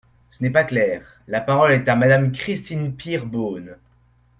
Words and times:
Ce 0.31 0.41
n’est 0.41 0.49
pas 0.49 0.63
clair! 0.63 1.03
La 1.27 1.41
parole 1.41 1.73
est 1.73 1.87
à 1.87 1.95
Madame 1.95 2.31
Christine 2.31 2.95
Pires 2.95 3.27
Beaune. 3.27 3.77